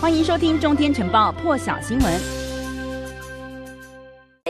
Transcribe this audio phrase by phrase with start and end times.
[0.00, 2.37] 欢迎收听《中天晨报》破晓新闻。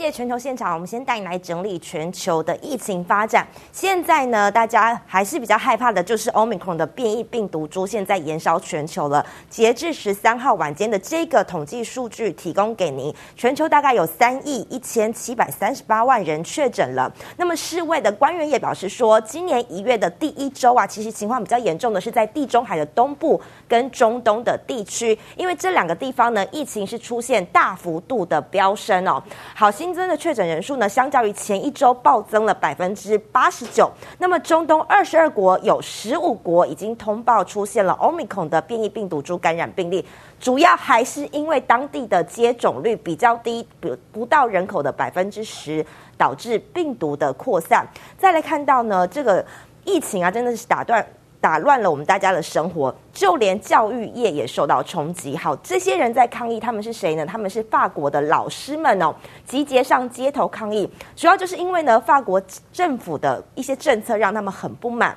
[0.00, 3.46] 这一届全球现场，我们先带你来整理全球的疫情发展。
[3.70, 9.22] 现在呢，大家还是比较害怕的，就是 Omicron 的变异病毒株，现在延烧全球了。
[9.50, 17.12] 截至十三号晚间的这个统计数据，提供给您，全球大概有三亿一千七百三十八万人确诊了。
[17.36, 23.38] 那么世卫的官员也表示说，今年一月的第一周啊，其实情况比较严重的是在地中海的东部
[23.68, 29.22] 跟中东的地区，因为这两个地方呢，疫情是出现大幅度的飙升哦。
[29.54, 29.70] 好。
[29.80, 33.90] 新新增的确诊人数呢，相较于前一周暴增了百分之八十九。
[34.18, 40.06] 那么，中东二十二国有十五国已经通报出现了 Omicron 的变异病毒株感染病例，
[40.38, 45.84] 主要还是因为当地的接种率比较低，不不到人口的百分之十，
[46.16, 47.84] 导致病毒的扩散。
[48.16, 49.44] 再来看到呢，这个
[49.84, 51.04] 疫情啊，真的是打断。
[51.40, 55.36] 打乱了我们大家的生活，就连教育业也受到冲击。
[55.36, 57.24] 好，这些人在抗议，他们是谁呢？
[57.24, 59.14] 他们是法国的老师们哦，
[59.46, 62.40] 集结上街头抗议，主要就是因为呢，法国
[62.72, 65.16] 政府的一些政策让他们很不满。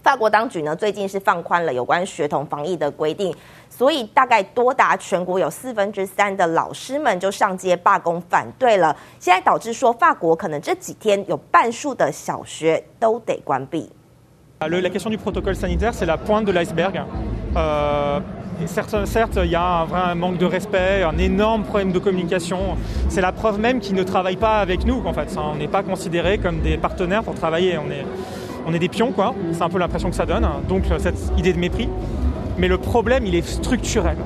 [0.00, 3.34] 法国当局呢，最近是放宽了有关学童防疫的规定，
[3.68, 8.96] 所以大概多达全国有四分之三的老师们就上街罢工反对了。
[9.18, 13.90] 现在导致说，法国可能这几天有半数的小学都得关闭。
[14.60, 17.00] La question du protocole sanitaire, c'est la pointe de l'iceberg.
[18.66, 22.76] Certes, certes, il y a un vrai manque de respect, un énorme problème de communication.
[23.08, 25.36] C'est la preuve même qu'ils ne travaillent pas avec nous, en fait.
[25.38, 27.78] On n'est pas considérés comme des partenaires pour travailler.
[27.78, 28.04] On est,
[28.66, 29.32] on est des pions, quoi.
[29.52, 30.46] C'est un peu l'impression que ça donne.
[30.68, 31.88] Donc, cette idée de mépris.
[32.58, 34.16] Mais le problème, il est structurel.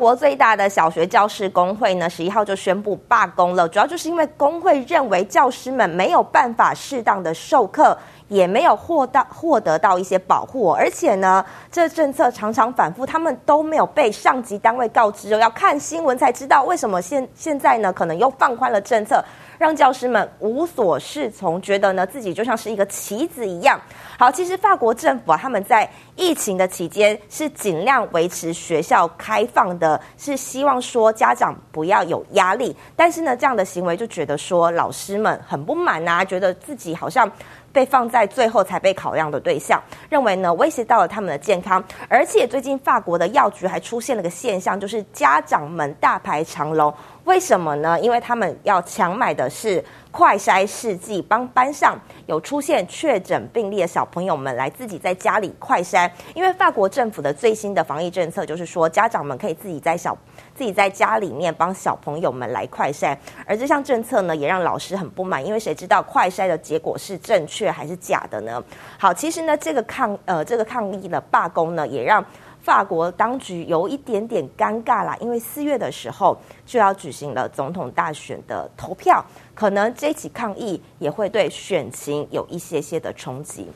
[0.00, 3.68] 国最大的小学教师工会呢，十一号就宣布罢工了。
[3.68, 7.96] 主要就是因为工会认为教师们没有办法适当的授课。
[8.30, 19.20] 也没有获到获得到一些保护，而且呢，这政策常常反复，他们都没有被上级单位告知哦，要看新闻才知道为什么现现在呢，可能又放宽了政策，
[19.58, 23.80] 让教师们无所适从，觉得呢自己就像是一个棋子一样。
[24.16, 37.30] 好，其实法国政府啊，他们在疫情的期间是尽量维持学校开放的，是希望说家长不要有压力，但是呢，这样的行为就觉得说老师们很不满啊，觉得自己好像。
[37.72, 46.92] 被放在最后才被考量的对象，认为呢威胁到了他们的健康，而且最近法国的药局还出现了个现象，就是家长们大排长龙，
[47.24, 47.98] 为什么呢？
[48.00, 60.16] 因为他们要抢买的是快筛试剂，帮班上有出现确诊病例的小朋友们来自己在家里快筛，因为法国政府的最新的防疫政策就是说，家长们可以自己在小。
[60.56, 63.16] 自己在家里面帮小朋友们来快筛，
[63.46, 68.62] 而这项政策呢，也让老师很不满，因为谁知道快筛的结果是正确还是假的呢？
[68.96, 72.24] 好，其实呢，这个抗呃这个抗议的罢工呢，也让
[72.62, 83.66] 法国当局有一点点尴尬啦，因为四月的时候就要举行了总统大选的投票，可能这起抗议也会对选情有一些些的冲击。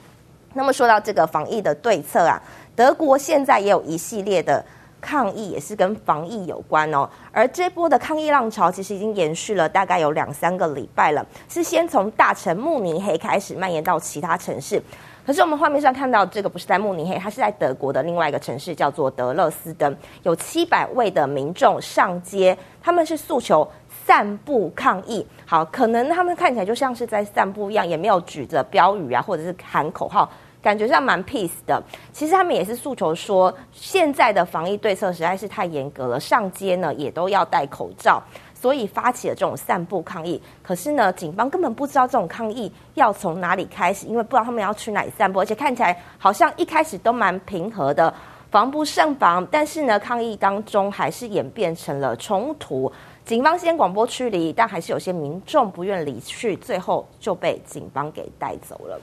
[0.52, 2.40] 那么说到这个防疫的对策啊，
[2.76, 4.64] 德国现在也有一系列的。
[5.04, 14.82] 抗议也是跟防疫有关哦，而这波的抗议浪潮其实已经延续了大概有两三个礼拜了，是先从大城慕尼黑开始蔓延到其他城市。
[15.26, 23.66] 可是我们画面上看到这个不是在慕尼黑，它是在德国的另外一个城市，叫做德勒斯登，有七百位的民众上街，他们是诉求
[24.06, 25.26] 散步抗议。
[25.46, 30.30] 好，可能他们看起来就像是在散步一样，也没有举着标语啊，或者是喊口号。
[30.64, 31.80] 感觉上蛮 peace 的，
[32.10, 38.22] 其实他们也是诉求说，现在的防疫对策实在是太严格了，上街呢也都要戴口罩，
[38.54, 40.40] 所以发起了这种散步抗议。
[40.62, 48.14] 可是呢，警方根本不知道这种抗议要从哪里开始，因为不知道他们要去哪里散步，而且看起来好像一开始都蛮平和的，
[48.50, 49.46] 防不胜防。
[49.50, 52.90] 但是呢，抗议当中还是演变成了冲突，
[53.26, 58.98] 警方先广播驱离，但还是有些民众不愿离去，最后就被警方给带走了。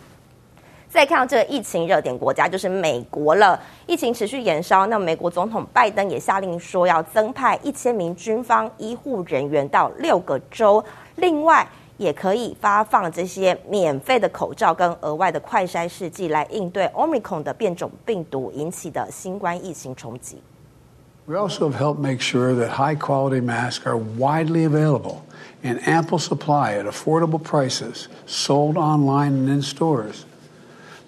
[0.92, 3.58] 再看到这个疫情热点国家就是美国了，
[3.88, 10.84] 疫情持续延烧，那美国总统拜登也下令说要增派一千名军方医护人员到六个州，
[11.16, 11.66] 另外
[11.96, 20.42] 也可以发放这些免费的口罩跟额外的快筛试剂来应对 Omicron 的变种病毒引起的新冠疫情冲击。
[21.26, 25.20] We also have helped make sure that high quality masks are widely available
[25.62, 30.26] in ample supply at affordable prices, sold online and in stores.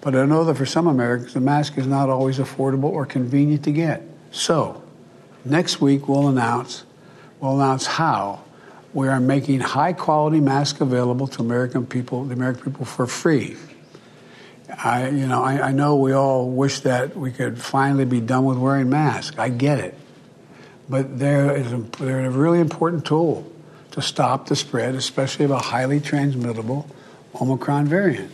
[0.04, 3.64] But I know that for some Americans, the mask is not always affordable or convenient
[3.64, 4.02] to get.
[4.30, 4.82] So,
[5.46, 6.84] next week we'll announce,
[7.40, 8.44] we'll announce how
[8.92, 13.56] we are making high quality masks available to American people, the American people for free.
[14.68, 18.44] I, you know, I, I know we all wish that we could finally be done
[18.44, 19.38] with wearing masks.
[19.38, 19.94] I get it.
[20.88, 23.50] but they're, they're a really important tool
[23.92, 26.86] to stop the spread, especially of a highly transmittable
[27.40, 28.32] Omicron variant.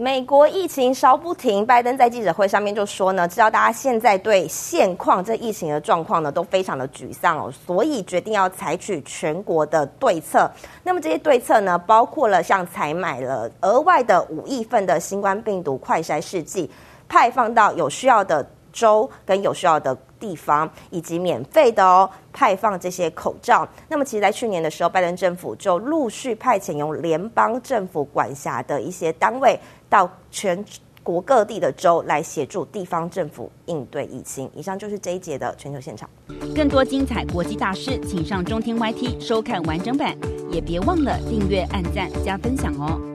[0.00, 10.50] 美国疫情稍不停，拜登在记者会上面就说呢，知道大家现在对现况这疫情的状况呢都非常的沮丧哦，所以决定要采取全国的对策。
[10.82, 16.70] 那么这些对策呢，包括了像采买了额外的五亿份的新冠病毒快筛试剂，
[17.06, 18.42] 派放到有需要的
[18.72, 23.68] 州跟有需要的地方，以及免费的哦派放这些口罩。
[23.88, 29.58] 那么其实，在去年的时候，拜登政府就陆续派遣由联邦政府管辖的一些单位
[29.88, 30.64] 到全
[31.02, 34.50] 国各地的州来协助地方政府应对疫情。
[34.54, 36.08] 以上就是这一节的全球现场。
[36.54, 40.14] 更多精彩国际大事，请上中天 YT 收看完整版，
[40.50, 43.09] 也别忘了订阅、按赞、加分享哦。